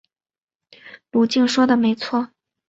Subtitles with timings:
[1.11, 2.31] 娄敬说的没错。